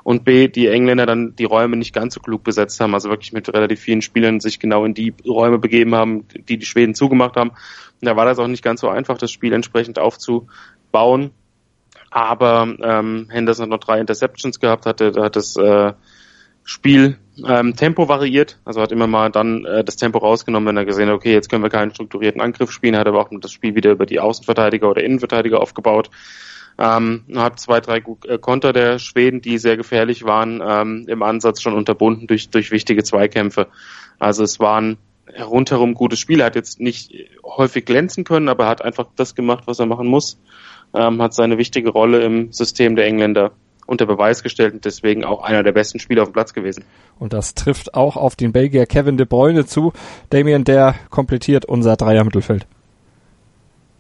und 0.05 0.25
B, 0.25 0.47
die 0.47 0.69
Engländer 0.69 1.07
dann 1.07 1.35
die 1.35 1.45
Räume 1.45 1.77
nicht 1.77 1.93
ganz 1.93 2.15
so 2.15 2.21
klug 2.21 2.45
besetzt 2.45 2.79
haben, 2.81 2.95
also 2.95 3.11
wirklich 3.11 3.33
mit 3.33 3.53
relativ 3.53 3.81
vielen 3.81 4.01
Spielern 4.01 4.39
sich 4.39 4.61
genau 4.61 4.85
in 4.85 4.95
die 4.95 5.13
Räume 5.27 5.59
begeben 5.59 5.97
haben, 5.97 6.29
die 6.29 6.57
die 6.57 6.67
Schweden 6.67 6.95
zugemacht 6.95 7.35
haben. 7.35 7.51
Und 7.51 8.07
da 8.07 8.15
war 8.15 8.27
das 8.27 8.39
auch 8.39 8.47
nicht 8.47 8.63
ganz 8.63 8.81
so 8.81 8.89
einfach, 8.89 9.19
das 9.19 9.33
Spiel 9.33 9.53
entsprechend 9.53 9.99
aufzubauen 9.99 11.33
aber 12.15 12.77
ähm, 12.81 13.27
Henderson 13.29 13.65
hat 13.65 13.71
noch 13.71 13.85
drei 13.85 13.99
Interceptions 13.99 14.61
gehabt, 14.61 14.87
hatte, 14.87 15.13
hat 15.21 15.35
das 15.35 15.57
äh, 15.57 15.95
Spiel 16.63 17.19
ähm, 17.45 17.75
Tempo 17.75 18.09
variiert, 18.09 18.61
also 18.65 18.81
hat 18.81 18.93
immer 18.93 19.09
mal 19.09 19.33
dann 19.33 19.65
äh, 19.65 19.83
das 19.83 19.97
Tempo 19.97 20.19
rausgenommen, 20.19 20.69
wenn 20.69 20.77
er 20.77 20.85
gesehen 20.85 21.09
hat, 21.09 21.17
okay, 21.17 21.33
jetzt 21.33 21.51
können 21.51 21.65
wir 21.65 21.71
keinen 21.71 21.91
strukturierten 21.91 22.41
Angriff 22.41 22.71
spielen, 22.71 22.97
hat 22.97 23.09
aber 23.09 23.19
auch 23.19 23.31
das 23.41 23.51
Spiel 23.51 23.75
wieder 23.75 23.91
über 23.91 24.07
die 24.07 24.21
Außenverteidiger 24.21 24.89
oder 24.89 25.03
Innenverteidiger 25.03 25.61
aufgebaut. 25.61 26.09
Ähm, 26.79 27.25
hat 27.35 27.59
zwei, 27.59 27.81
drei 27.81 28.01
äh, 28.29 28.39
Konter 28.39 28.73
der 28.73 29.01
Schweden, 29.01 29.41
die 29.41 29.59
sehr 29.59 29.77
gefährlich 29.77 30.23
waren, 30.23 30.63
ähm, 30.65 31.07
im 31.09 31.25
Ansatz 31.25 31.63
schon 31.63 31.75
unterbunden 31.75 32.29
durch, 32.29 32.49
durch 32.49 32.71
wichtige 32.71 33.03
Zweikämpfe. 33.03 33.67
Also 34.21 34.45
es 34.45 34.61
waren 34.61 34.99
rundherum 35.45 35.95
gute 35.95 36.17
Spiele, 36.17 36.45
hat 36.45 36.55
jetzt 36.55 36.79
nicht 36.79 37.13
häufig 37.43 37.85
glänzen 37.85 38.23
können, 38.23 38.49
aber 38.49 38.69
hat 38.69 38.83
einfach 38.83 39.09
das 39.17 39.35
gemacht, 39.35 39.65
was 39.67 39.81
er 39.81 39.87
machen 39.87 40.07
muss 40.07 40.39
ähm, 40.95 41.21
hat 41.21 41.35
seine 41.35 41.59
wichtige 41.59 41.91
Rolle 41.91 42.23
im 42.23 42.53
System 42.53 42.97
der 42.97 43.07
Engländer 43.07 43.53
unter 43.87 44.07
Beweis 44.07 44.43
gestellt 44.43 44.75
und 44.75 44.85
deswegen 44.85 45.25
auch 45.25 45.43
einer 45.43 45.63
der 45.63 45.73
besten 45.73 45.99
Spieler 45.99 46.23
auf 46.23 46.29
dem 46.29 46.35
Platz 46.35 46.55
gewesen. 46.55 46.85
Und 47.19 47.33
das 47.33 47.55
trifft 47.55 47.95
auch 47.95 48.17
auf 48.17 48.37
den 48.37 48.53
Belgier 48.53 48.87
Kevin 48.87 49.17
de 49.17 49.27
Bruyne 49.27 49.67
zu. 49.67 49.93
Damien, 50.31 50.65
der 50.65 50.95
komplettiert 51.11 51.65
unser 51.65 51.97
Dreier-Mittelfeld. 51.97 52.67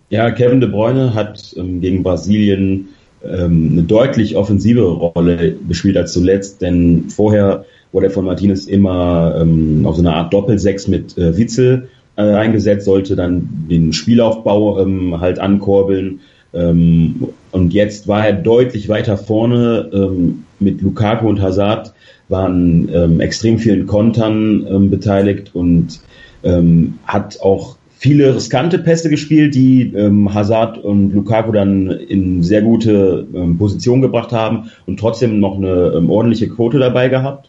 Ja, 0.08 0.30
Kevin 0.30 0.60
de 0.60 0.70
Bruyne 0.70 1.14
hat 1.14 1.54
ähm, 1.56 1.80
gegen 1.80 2.02
Brasilien 2.02 2.88
ähm, 3.24 3.70
eine 3.72 3.82
deutlich 3.82 4.36
offensive 4.36 4.82
Rolle 4.82 5.56
gespielt 5.68 5.96
als 5.96 6.12
zuletzt, 6.12 6.62
denn 6.62 7.10
vorher 7.10 7.64
wurde 7.92 8.06
er 8.06 8.10
von 8.10 8.24
Martinez 8.24 8.66
immer 8.66 9.36
ähm, 9.40 9.86
auf 9.86 9.96
so 9.96 10.02
eine 10.02 10.14
Art 10.14 10.32
Doppelsechs 10.32 10.88
mit 10.88 11.16
äh, 11.16 11.36
Witzel 11.36 11.88
äh, 12.16 12.22
eingesetzt, 12.22 12.84
sollte 12.84 13.16
dann 13.16 13.66
den 13.70 13.92
Spielaufbau 13.92 14.80
ähm, 14.80 15.20
halt 15.20 15.38
ankurbeln 15.38 16.20
ähm, 16.54 17.28
und 17.50 17.74
jetzt 17.74 18.08
war 18.08 18.26
er 18.26 18.32
deutlich 18.32 18.88
weiter 18.88 19.16
vorne 19.16 19.90
ähm, 19.92 20.44
mit 20.60 20.80
Lukaku 20.82 21.28
und 21.28 21.40
Hazard, 21.40 21.92
waren 22.28 22.88
ähm, 22.92 23.20
extrem 23.20 23.58
vielen 23.58 23.86
Kontern 23.86 24.66
ähm, 24.68 24.90
beteiligt 24.90 25.50
und 25.54 26.00
ähm, 26.42 26.94
hat 27.06 27.40
auch 27.40 27.76
viele 27.98 28.34
riskante 28.34 28.78
Pässe 28.78 29.10
gespielt, 29.10 29.54
die 29.54 29.92
ähm, 29.94 30.32
Hazard 30.32 30.78
und 30.78 31.12
Lukaku 31.12 31.52
dann 31.52 31.90
in 31.90 32.42
sehr 32.42 32.62
gute 32.62 33.26
Position 33.58 34.02
gebracht 34.02 34.30
haben 34.32 34.70
und 34.86 35.00
trotzdem 35.00 35.40
noch 35.40 35.56
eine 35.56 36.02
ordentliche 36.08 36.48
Quote 36.48 36.78
dabei 36.78 37.08
gehabt. 37.08 37.48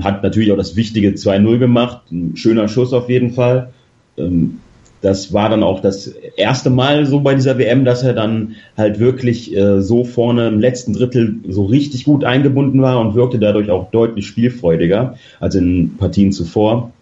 Hat 0.00 0.24
natürlich 0.24 0.50
auch 0.50 0.56
das 0.56 0.74
wichtige 0.74 1.10
2-0 1.10 1.58
gemacht, 1.58 2.10
ein 2.10 2.36
schöner 2.36 2.66
Schuss 2.66 2.92
auf 2.92 3.08
jeden 3.08 3.30
Fall. 3.30 3.70
Ähm, 4.18 4.58
das 5.00 5.32
war 5.32 5.48
dann 5.48 5.62
auch 5.62 5.80
das 5.80 6.08
erste 6.36 6.70
Mal 6.70 7.06
so 7.06 7.20
bei 7.20 7.34
dieser 7.34 7.58
WM, 7.58 7.84
dass 7.84 8.02
er 8.02 8.12
dann 8.12 8.56
halt 8.76 8.98
wirklich 8.98 9.56
äh, 9.56 9.80
so 9.80 10.04
vorne 10.04 10.48
im 10.48 10.60
letzten 10.60 10.92
Drittel 10.92 11.36
so 11.48 11.64
richtig 11.64 12.04
gut 12.04 12.24
eingebunden 12.24 12.82
war 12.82 13.00
und 13.00 13.14
wirkte 13.14 13.38
dadurch 13.38 13.70
auch 13.70 13.90
deutlich 13.90 14.26
spielfreudiger 14.26 15.16
als 15.40 15.54
in 15.54 15.96
Partien 15.96 16.32
zuvor. 16.32 16.92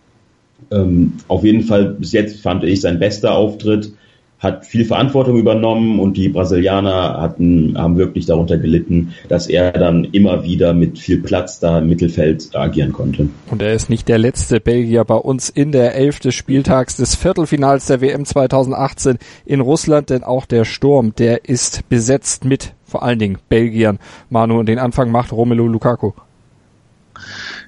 Ähm, 0.71 1.15
auf 1.29 1.45
jeden 1.45 1.63
Fall 1.63 1.97
bis 1.99 2.13
jetzt 2.13 2.41
fand 2.41 2.65
ich 2.65 2.81
sein 2.81 2.99
bester 2.99 3.35
Auftritt 3.35 3.93
hat 4.39 4.67
viel 4.67 4.85
Verantwortung 4.85 5.37
übernommen 5.37 5.99
und 5.99 6.17
die 6.17 6.29
Brasilianer 6.29 7.21
hatten, 7.21 7.77
haben 7.77 7.99
wirklich 7.99 8.27
darunter 8.27 8.57
gelitten, 8.57 9.15
dass 9.29 9.49
er 9.49 9.73
dann 9.73 10.05
immer 10.05 10.45
wieder 10.45 10.75
mit 10.75 10.99
viel 10.99 11.21
Platz 11.21 11.59
da 11.59 11.79
im 11.79 11.89
Mittelfeld 11.89 12.55
agieren 12.55 12.93
konnte. 12.93 13.29
Und 13.51 13.63
er 13.63 13.73
ist 13.73 13.91
nicht 13.91 14.09
der 14.09 14.19
letzte 14.19 14.61
Belgier 14.61 15.05
bei 15.05 15.17
uns 15.17 15.49
in 15.49 15.73
der 15.73 15.95
Elf 15.97 16.21
des 16.21 16.35
Spieltags 16.35 16.97
des 16.97 17.17
Viertelfinals 17.17 17.87
der 17.87 18.01
WM 18.01 18.25
2018 18.25 19.19
in 19.45 19.61
Russland, 19.61 20.11
denn 20.11 20.23
auch 20.23 20.47
der 20.47 20.65
Sturm, 20.65 21.15
der 21.17 21.49
ist 21.49 21.89
besetzt 21.89 22.45
mit 22.45 22.75
vor 22.85 23.03
allen 23.03 23.19
Dingen 23.19 23.39
Belgiern. 23.49 23.99
Manu, 24.31 24.59
und 24.59 24.67
den 24.67 24.79
Anfang 24.79 25.11
macht 25.11 25.33
Romelu 25.33 25.67
Lukaku. 25.67 26.13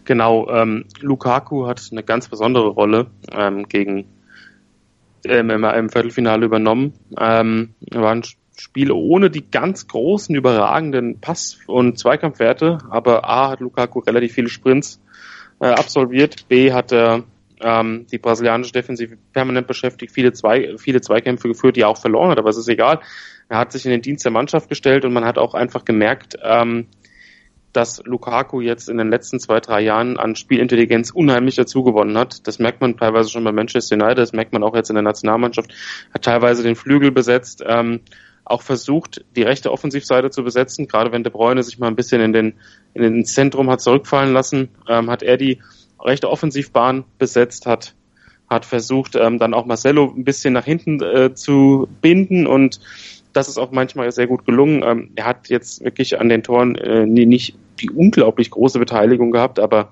Genau, 0.05 0.49
ähm, 0.49 0.85
Lukaku 1.01 1.67
hat 1.67 1.83
eine 1.93 2.03
ganz 2.03 2.29
besondere 2.29 2.69
Rolle 2.69 3.09
ähm, 3.33 3.69
gegen 3.69 4.07
ähm, 5.25 5.51
im, 5.51 5.91
Viertelfinale 5.91 6.47
übernommen. 6.47 6.95
Ähm, 7.19 7.75
war 7.91 8.13
ein 8.13 8.23
Spiel 8.57 8.93
ohne 8.93 9.31
die 9.31 9.51
ganz 9.51 9.87
großen, 9.87 10.35
überragenden 10.35 11.21
Pass- 11.21 11.59
und 11.67 11.99
Zweikampfwerte, 11.99 12.79
aber 12.91 13.29
A 13.29 13.51
hat 13.51 13.61
Lukaku 13.61 14.01
relativ 14.01 14.35
viele 14.35 14.49
Sprints 14.49 15.01
äh, 15.61 15.69
absolviert, 15.69 16.49
B 16.49 16.73
hat 16.73 16.93
er 16.93 17.25
ähm, 17.61 18.07
die 18.11 18.19
brasilianische 18.19 18.73
Defensive 18.73 19.17
permanent 19.33 19.67
beschäftigt, 19.67 20.13
viele, 20.13 20.33
Zwei, 20.33 20.77
viele 20.79 21.01
Zweikämpfe 21.01 21.49
geführt, 21.49 21.77
die 21.77 21.83
er 21.83 21.89
auch 21.89 21.99
verloren 21.99 22.31
hat, 22.31 22.39
aber 22.39 22.51
es 22.51 22.57
ist 22.57 22.69
egal. 22.69 23.01
Er 23.49 23.59
hat 23.59 23.73
sich 23.73 23.85
in 23.85 23.91
den 23.91 24.03
Dienst 24.03 24.25
der 24.25 24.33
Mannschaft 24.33 24.69
gestellt 24.69 25.05
und 25.05 25.13
man 25.13 25.25
hat 25.25 25.39
auch 25.39 25.55
einfach 25.55 25.85
gemerkt, 25.85 26.37
ähm, 26.43 26.87
dass 27.73 28.03
Lukaku 28.05 28.61
jetzt 28.61 28.89
in 28.89 28.99
den 28.99 29.11
letzten 29.11 29.39
zwei, 29.39 29.61
drei 29.61 29.81
Jahren 29.81 30.17
an 30.17 30.37
Spielintelligenz 30.37 31.11
unheimlich 31.11 31.57
dazugewonnen 31.57 32.19
hat. 32.19 32.47
Das 32.47 32.59
merkt 32.59 32.81
man 32.81 32.97
teilweise 32.97 33.31
schon 33.31 33.45
bei 33.45 33.53
Manchester 33.53 33.97
United, 33.97 34.19
das 34.19 34.33
merkt 34.33 34.53
man 34.53 34.63
auch 34.63 34.75
jetzt 34.75 34.91
in 34.91 34.95
der 34.95 35.03
Nationalmannschaft. 35.03 35.73
Hat 36.13 36.23
teilweise 36.23 36.63
den 36.63 36.77
Flügel 36.77 37.11
besetzt, 37.13 37.63
ähm, 37.67 38.01
auch 38.45 38.63
versucht, 38.63 39.25
die 39.37 39.43
rechte 39.43 39.71
Offensivseite 39.71 40.31
zu 40.31 40.43
besetzen. 40.43 40.89
Gerade 40.89 41.13
wenn 41.13 41.23
De 41.23 41.33
Bruyne 41.33 41.63
sich 41.63 41.79
mal 41.79 41.87
ein 41.87 41.97
bisschen 41.97 42.21
in 42.21 42.33
den, 42.33 42.55
in 42.95 43.03
den 43.03 43.25
Zentrum 43.25 43.71
hat 43.71 43.81
zurückfallen 43.81 44.33
lassen, 44.33 44.71
ähm, 44.89 45.11
hat 45.11 45.23
er 45.23 45.37
die 45.37 45.61
rechte 46.01 46.29
Offensivbahn 46.29 47.05
besetzt, 47.19 47.67
hat 47.67 47.95
hat 48.51 48.67
versucht, 48.67 49.15
ähm, 49.15 49.39
dann 49.39 49.55
auch 49.55 49.65
Marcelo 49.65 50.13
ein 50.13 50.25
bisschen 50.25 50.53
nach 50.53 50.65
hinten 50.65 51.01
äh, 51.01 51.35
zu 51.35 51.89
binden 52.01 52.49
und 52.49 52.81
das 53.33 53.49
ist 53.49 53.59
auch 53.59 53.71
manchmal 53.71 54.11
sehr 54.13 54.27
gut 54.27 54.45
gelungen. 54.45 54.83
Ähm, 54.85 55.11
er 55.15 55.27
hat 55.27 55.49
jetzt 55.49 55.85
wirklich 55.85 56.19
an 56.19 56.29
den 56.29 56.43
Toren 56.43 56.75
äh, 56.77 57.07
nicht 57.07 57.57
die 57.81 57.91
unglaublich 57.91 58.51
große 58.51 58.79
Beteiligung 58.79 59.31
gehabt, 59.31 59.59
aber 59.59 59.91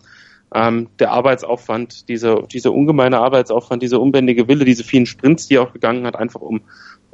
ähm, 0.55 0.89
der 0.99 1.13
Arbeitsaufwand, 1.13 2.09
dieser, 2.09 2.43
dieser 2.43 2.73
ungemeine 2.73 3.19
Arbeitsaufwand, 3.19 3.83
dieser 3.83 4.01
unbändige 4.01 4.49
Wille, 4.49 4.65
diese 4.65 4.85
vielen 4.85 5.07
Sprints, 5.07 5.47
die 5.47 5.57
er 5.57 5.63
auch 5.63 5.73
gegangen 5.73 6.07
hat, 6.07 6.17
einfach 6.17 6.41
um 6.41 6.63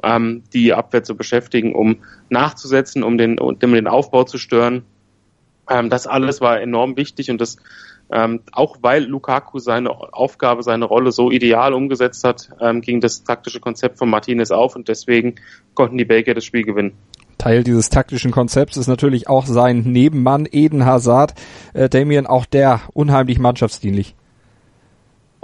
ähm, 0.03 0.43
die 0.53 0.73
Abwehr 0.73 1.03
zu 1.03 1.15
beschäftigen, 1.15 1.75
um 1.75 1.97
nachzusetzen, 2.29 3.03
um 3.03 3.17
den, 3.17 3.39
um 3.39 3.57
den 3.59 3.87
Aufbau 3.87 4.23
zu 4.23 4.37
stören. 4.37 4.83
Ähm, 5.69 5.89
das 5.89 6.07
alles 6.07 6.41
war 6.41 6.61
enorm 6.61 6.95
wichtig 6.97 7.29
und 7.29 7.41
das 7.41 7.57
ähm, 8.11 8.41
auch 8.51 8.77
weil 8.81 9.03
Lukaku 9.03 9.59
seine 9.59 9.89
Aufgabe, 10.13 10.63
seine 10.63 10.85
Rolle 10.85 11.11
so 11.11 11.31
ideal 11.31 11.73
umgesetzt 11.73 12.23
hat, 12.23 12.49
ähm, 12.61 12.81
ging 12.81 13.01
das 13.01 13.23
taktische 13.23 13.59
Konzept 13.59 13.97
von 13.97 14.09
Martinez 14.09 14.51
auf 14.51 14.75
und 14.75 14.87
deswegen 14.87 15.35
konnten 15.73 15.97
die 15.97 16.05
Belgier 16.05 16.35
das 16.35 16.45
Spiel 16.45 16.63
gewinnen. 16.63 16.93
Teil 17.37 17.63
dieses 17.63 17.89
taktischen 17.89 18.31
Konzepts 18.31 18.77
ist 18.77 18.87
natürlich 18.87 19.27
auch 19.27 19.45
sein 19.45 19.79
Nebenmann 19.79 20.47
Eden 20.51 20.85
Hazard. 20.85 21.33
Äh, 21.73 21.89
Damien, 21.89 22.27
auch 22.27 22.45
der 22.45 22.81
unheimlich 22.93 23.39
mannschaftsdienlich 23.39 24.15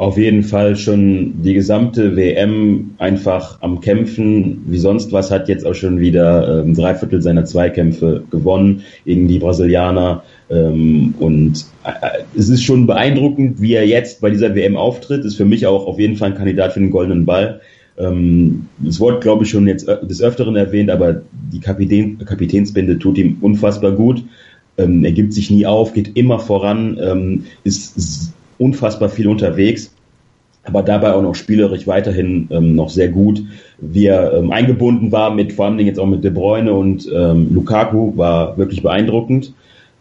auf 0.02 0.18
jeden 0.18 0.42
Fall 0.42 0.78
schon 0.78 1.44
die 1.44 1.54
gesamte 1.54 2.16
WM 2.16 2.96
einfach 2.98 3.62
am 3.62 3.82
Kämpfen, 3.82 4.64
wie 4.66 4.80
sonst 4.80 5.12
was, 5.12 5.30
hat 5.30 5.48
jetzt 5.48 5.64
auch 5.64 5.76
schon 5.76 6.00
wieder 6.00 6.64
ähm, 6.64 6.74
drei 6.74 6.96
Viertel 6.96 7.22
seiner 7.22 7.46
Zweikämpfe 7.46 8.24
gewonnen 8.32 8.82
gegen 9.06 9.28
die 9.28 9.38
Brasilianer. 9.38 10.24
Ähm, 10.52 11.14
und 11.20 11.66
äh, 11.86 12.24
es 12.38 12.50
ist 12.50 12.64
schon 12.64 12.86
beeindruckend, 12.86 13.62
wie 13.62 13.74
er 13.74 13.88
jetzt 13.88 14.22
bei 14.22 14.30
dieser 14.30 14.54
WM 14.54 14.76
auftritt. 14.76 15.24
Ist 15.26 15.36
für 15.38 15.46
mich 15.46 15.66
auch 15.66 15.88
auf 15.88 16.00
jeden 16.00 16.18
Fall 16.18 16.32
ein 16.32 16.38
Kandidat 16.38 16.74
für 16.74 16.80
den 16.80 16.92
goldenen 16.92 17.26
Ball. 17.26 17.62
Ähm, 17.98 18.68
das 18.80 19.00
Wort, 19.00 19.22
glaube 19.22 19.44
ich, 19.44 19.50
schon 19.50 19.68
jetzt 19.68 19.88
des 19.88 20.22
Öfteren 20.22 20.56
erwähnt, 20.56 20.90
aber 20.90 21.22
die 21.52 21.60
Kapitän, 21.60 22.18
Kapitänsbinde 22.20 23.00
tut 23.00 23.18
ihm 23.18 23.38
unfassbar 23.42 23.92
gut. 23.92 24.24
Ähm, 24.78 25.04
er 25.04 25.12
gibt 25.12 25.34
sich 25.34 25.52
nie 25.52 25.66
auf, 25.66 25.94
geht 25.94 26.16
immer 26.18 26.40
voran, 26.40 26.98
ähm, 27.02 27.44
ist, 27.64 28.34
unfassbar 28.58 29.10
viel 29.10 29.28
unterwegs, 29.28 29.92
aber 30.64 30.84
dabei 30.84 31.14
auch 31.14 31.24
noch 31.24 31.34
spielerisch 31.34 31.88
weiterhin 31.88 32.48
ähm, 32.52 32.76
noch 32.76 32.90
sehr 32.90 33.10
gut. 33.10 33.44
Wie 33.80 34.06
er 34.06 34.34
ähm, 34.34 34.52
eingebunden 34.52 35.12
war 35.12 35.34
mit 35.34 35.54
vor 35.54 35.66
allem 35.66 35.80
jetzt 35.80 36.00
auch 36.00 36.06
mit 36.06 36.24
De 36.24 36.30
Bruyne 36.30 36.72
und 36.72 37.10
ähm, 37.14 37.54
Lukaku 37.54 38.16
war 38.16 38.58
wirklich 38.58 38.84
beeindruckend. 38.84 39.54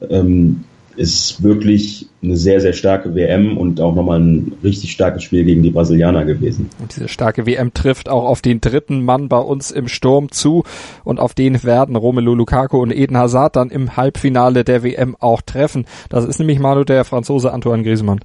Ähm, 0.09 0.64
ist 0.97 1.42
wirklich 1.42 2.09
eine 2.23 2.37
sehr, 2.37 2.61
sehr 2.61 2.73
starke 2.73 3.14
WM 3.14 3.57
und 3.57 3.80
auch 3.80 3.95
nochmal 3.95 4.21
ein 4.21 4.52
richtig 4.62 4.92
starkes 4.92 5.23
Spiel 5.23 5.45
gegen 5.45 5.62
die 5.62 5.71
Brasilianer 5.71 6.25
gewesen. 6.25 6.69
Und 6.78 6.95
diese 6.95 7.09
starke 7.09 7.47
WM 7.47 7.73
trifft 7.73 8.09
auch 8.09 8.25
auf 8.25 8.42
den 8.42 8.61
dritten 8.61 9.02
Mann 9.02 9.28
bei 9.28 9.38
uns 9.38 9.71
im 9.71 9.88
Sturm 9.88 10.30
zu 10.30 10.64
und 11.04 11.21
auf 11.21 11.35
den 11.35 11.62
werden 11.62 11.97
Romelu 11.97 12.35
Lukaku 12.35 12.78
und 12.78 12.90
Eden 12.90 13.16
Hazard 13.16 13.57
dann 13.57 13.71
im 13.71 13.97
Halbfinale 13.97 14.64
der 14.64 14.83
WM 14.83 15.16
auch 15.21 15.40
treffen. 15.42 15.87
Das 16.09 16.26
ist 16.26 16.38
nämlich 16.38 16.59
Manu 16.59 16.85
der 16.85 17.04
Franzose 17.04 17.52
Antoine 17.52 17.83
Griezmann. 17.83 18.21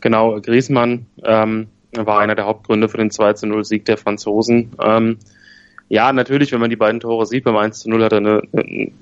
Genau, 0.00 0.40
Griezmann 0.40 1.06
ähm, 1.22 1.68
war 1.92 2.20
einer 2.20 2.34
der 2.34 2.46
Hauptgründe 2.46 2.88
für 2.88 2.98
den 2.98 3.10
2 3.10 3.34
zu 3.34 3.46
0 3.46 3.64
Sieg 3.64 3.84
der 3.84 3.98
Franzosen. 3.98 4.72
Ähm, 4.82 5.18
ja, 5.88 6.12
natürlich, 6.12 6.50
wenn 6.52 6.60
man 6.60 6.70
die 6.70 6.76
beiden 6.76 7.00
Tore 7.00 7.26
sieht, 7.26 7.44
beim 7.44 7.56
1 7.56 7.80
zu 7.80 7.90
0 7.90 8.04
hat 8.04 8.12
er 8.12 8.18
eine, 8.18 8.42
eine 8.52 8.92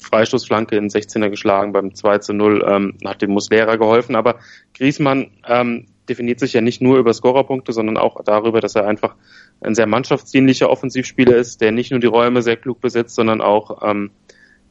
Freistoßflanke 0.00 0.76
in 0.76 0.88
16er 0.88 1.30
geschlagen, 1.30 1.72
beim 1.72 1.94
2 1.94 2.18
zu 2.18 2.32
0 2.32 2.64
ähm, 2.66 2.98
hat 3.04 3.22
dem 3.22 3.30
Muslera 3.30 3.76
geholfen, 3.76 4.16
aber 4.16 4.40
Griezmann 4.74 5.30
ähm, 5.46 5.86
definiert 6.08 6.40
sich 6.40 6.52
ja 6.52 6.60
nicht 6.60 6.82
nur 6.82 6.98
über 6.98 7.14
Scorerpunkte, 7.14 7.72
sondern 7.72 7.96
auch 7.96 8.22
darüber, 8.24 8.60
dass 8.60 8.74
er 8.74 8.86
einfach 8.86 9.14
ein 9.60 9.74
sehr 9.74 9.86
mannschaftsdienlicher 9.86 10.68
Offensivspieler 10.68 11.36
ist, 11.36 11.60
der 11.60 11.70
nicht 11.70 11.90
nur 11.90 12.00
die 12.00 12.06
Räume 12.06 12.42
sehr 12.42 12.56
klug 12.56 12.80
besetzt, 12.80 13.14
sondern 13.14 13.40
auch 13.40 13.82
ähm, 13.82 14.10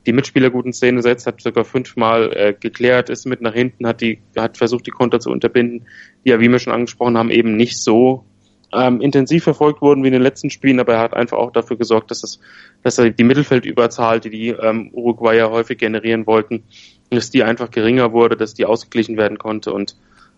die 0.05 0.13
Mitspieler 0.13 0.49
gut 0.49 0.65
in 0.65 0.73
Szene 0.73 1.01
setzt, 1.01 1.27
hat 1.27 1.41
sogar 1.41 1.65
fünfmal 1.65 2.33
äh, 2.33 2.53
geklärt, 2.53 3.09
ist 3.09 3.25
mit 3.25 3.41
nach 3.41 3.53
hinten, 3.53 3.87
hat 3.87 4.01
die, 4.01 4.19
hat 4.35 4.57
versucht, 4.57 4.87
die 4.87 4.91
Konter 4.91 5.19
zu 5.19 5.29
unterbinden, 5.29 5.87
die 6.25 6.29
ja, 6.29 6.39
wie 6.39 6.49
wir 6.49 6.59
schon 6.59 6.73
angesprochen 6.73 7.17
haben, 7.17 7.31
eben 7.31 7.55
nicht 7.55 7.77
so 7.77 8.25
ähm, 8.73 9.01
intensiv 9.01 9.43
verfolgt 9.43 9.81
wurden 9.81 10.03
wie 10.03 10.07
in 10.07 10.13
den 10.13 10.21
letzten 10.21 10.49
Spielen, 10.49 10.79
aber 10.79 10.93
er 10.93 10.99
hat 10.99 11.13
einfach 11.13 11.37
auch 11.37 11.51
dafür 11.51 11.77
gesorgt, 11.77 12.11
dass 12.11 12.23
es, 12.23 12.39
dass 12.83 12.97
er 12.97 13.09
die 13.09 13.23
Mittelfeldüberzahl, 13.23 14.19
die 14.19 14.29
die 14.29 14.49
ähm, 14.49 14.89
Uruguayer 14.93 15.49
häufig 15.49 15.77
generieren 15.77 16.27
wollten, 16.27 16.63
dass 17.09 17.31
die 17.31 17.43
einfach 17.43 17.71
geringer 17.71 18.11
wurde, 18.11 18.37
dass 18.37 18.53
die 18.53 18.65
ausgeglichen 18.65 19.17
werden 19.17 19.37
konnte 19.37 19.73
und 19.73 19.95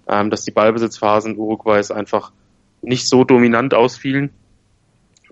ähm, 0.07 0.29
dass 0.29 0.43
die 0.43 0.51
Ballbesitzphasen 0.51 1.37
Uruguays 1.37 1.91
einfach 1.91 2.31
nicht 2.81 3.07
so 3.07 3.23
dominant 3.23 3.73
ausfielen. 3.73 4.31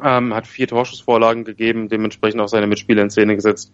Ähm, 0.01 0.33
hat 0.33 0.47
vier 0.47 0.67
Torschussvorlagen 0.67 1.43
gegeben, 1.43 1.89
dementsprechend 1.89 2.39
auch 2.39 2.47
seine 2.47 2.67
Mitspieler 2.67 3.01
in 3.01 3.09
Szene 3.09 3.35
gesetzt. 3.35 3.71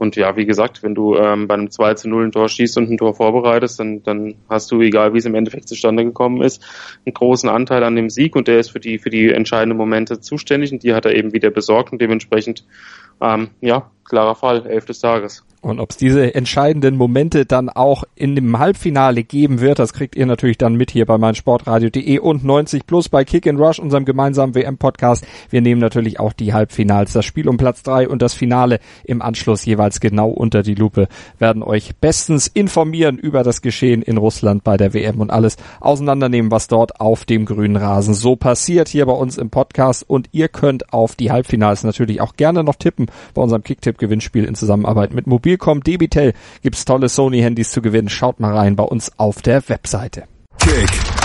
Und 0.00 0.16
ja, 0.16 0.34
wie 0.34 0.46
gesagt, 0.46 0.82
wenn 0.82 0.94
du 0.94 1.14
ähm, 1.14 1.46
bei 1.46 1.52
einem 1.52 1.70
2 1.70 1.92
zu 1.92 2.08
0 2.08 2.24
ein 2.24 2.32
Tor 2.32 2.48
schießt 2.48 2.78
und 2.78 2.88
ein 2.88 2.96
Tor 2.96 3.12
vorbereitest, 3.12 3.80
dann, 3.80 4.02
dann 4.02 4.34
hast 4.48 4.72
du, 4.72 4.80
egal 4.80 5.12
wie 5.12 5.18
es 5.18 5.26
im 5.26 5.34
Endeffekt 5.34 5.68
zustande 5.68 6.06
gekommen 6.06 6.40
ist, 6.40 6.64
einen 7.04 7.12
großen 7.12 7.50
Anteil 7.50 7.84
an 7.84 7.96
dem 7.96 8.08
Sieg 8.08 8.34
und 8.34 8.48
der 8.48 8.60
ist 8.60 8.70
für 8.70 8.80
die, 8.80 8.98
für 8.98 9.10
die 9.10 9.28
entscheidenden 9.28 9.76
Momente 9.76 10.18
zuständig 10.18 10.72
und 10.72 10.84
die 10.84 10.94
hat 10.94 11.04
er 11.04 11.14
eben 11.14 11.34
wieder 11.34 11.50
besorgt 11.50 11.92
und 11.92 12.00
dementsprechend, 12.00 12.64
ähm, 13.20 13.50
ja, 13.60 13.90
klarer 14.10 14.34
Fall, 14.34 14.66
elf 14.66 14.84
des 14.84 15.00
Tages. 15.00 15.44
Und 15.62 15.78
ob 15.78 15.90
es 15.90 15.98
diese 15.98 16.34
entscheidenden 16.34 16.96
Momente 16.96 17.44
dann 17.44 17.68
auch 17.68 18.04
in 18.14 18.34
dem 18.34 18.58
Halbfinale 18.58 19.24
geben 19.24 19.60
wird, 19.60 19.78
das 19.78 19.92
kriegt 19.92 20.16
ihr 20.16 20.24
natürlich 20.24 20.56
dann 20.56 20.74
mit 20.74 20.90
hier 20.90 21.04
bei 21.04 21.18
meinsportradio.de 21.18 22.18
und 22.18 22.44
90 22.44 22.86
plus 22.86 23.10
bei 23.10 23.24
Kick 23.26 23.46
and 23.46 23.60
Rush, 23.60 23.78
unserem 23.78 24.06
gemeinsamen 24.06 24.54
WM-Podcast. 24.54 25.26
Wir 25.50 25.60
nehmen 25.60 25.82
natürlich 25.82 26.18
auch 26.18 26.32
die 26.32 26.54
Halbfinals, 26.54 27.12
das 27.12 27.26
Spiel 27.26 27.46
um 27.46 27.58
Platz 27.58 27.82
drei 27.82 28.08
und 28.08 28.22
das 28.22 28.32
Finale 28.32 28.80
im 29.04 29.20
Anschluss 29.20 29.66
jeweils 29.66 30.00
genau 30.00 30.30
unter 30.30 30.62
die 30.62 30.74
Lupe, 30.74 31.08
werden 31.38 31.62
euch 31.62 31.94
bestens 31.96 32.46
informieren 32.46 33.18
über 33.18 33.42
das 33.42 33.60
Geschehen 33.60 34.00
in 34.00 34.16
Russland 34.16 34.64
bei 34.64 34.78
der 34.78 34.94
WM 34.94 35.20
und 35.20 35.30
alles 35.30 35.58
auseinandernehmen, 35.80 36.50
was 36.50 36.68
dort 36.68 37.00
auf 37.00 37.26
dem 37.26 37.44
grünen 37.44 37.76
Rasen 37.76 38.14
so 38.14 38.34
passiert 38.34 38.88
hier 38.88 39.04
bei 39.04 39.12
uns 39.12 39.36
im 39.36 39.50
Podcast. 39.50 40.08
Und 40.08 40.30
ihr 40.32 40.48
könnt 40.48 40.94
auf 40.94 41.16
die 41.16 41.30
Halbfinals 41.30 41.84
natürlich 41.84 42.22
auch 42.22 42.34
gerne 42.36 42.64
noch 42.64 42.76
tippen 42.76 43.10
bei 43.34 43.42
unserem 43.42 43.62
Kicktipp-Gewinnspiel 44.00 44.44
in 44.44 44.54
Zusammenarbeit 44.54 45.12
mit 45.14 45.26
Mobil 45.26 45.50
Mobilcom 45.50 45.82
Debitel 45.82 46.32
gibt's 46.62 46.84
tolle 46.84 47.08
Sony-Handys 47.08 47.70
zu 47.70 47.82
gewinnen. 47.82 48.08
Schaut 48.08 48.40
mal 48.40 48.56
rein 48.56 48.76
bei 48.76 48.84
uns 48.84 49.18
auf 49.18 49.42
der 49.42 49.68
Webseite. 49.68 50.24
Kick 50.58 51.09